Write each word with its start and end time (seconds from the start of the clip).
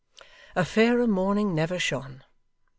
A 0.55 0.65
fairer 0.65 1.05
morning 1.07 1.53
never 1.53 1.77
shone. 1.77 2.23